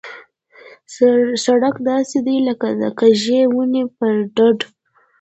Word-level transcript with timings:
سړک 1.43 1.75
داسې 1.89 2.17
دی 2.27 2.37
لکه 2.47 2.67
د 2.81 2.83
کږې 2.99 3.41
ونې 3.53 3.83
پر 3.97 4.15
ډډ. 4.35 4.59